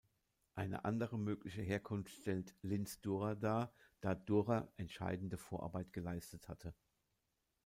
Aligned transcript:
Eine 0.55 0.83
andere 0.83 1.19
mögliche 1.19 1.61
Herkunft 1.61 2.09
stellt 2.11 2.55
"Linz-Durrer" 2.63 3.35
dar, 3.35 3.71
da 3.99 4.15
Durrer 4.15 4.73
entscheidende 4.75 5.37
Vorarbeit 5.37 5.93
geleistet 5.93 6.47
hatte. 6.49 6.73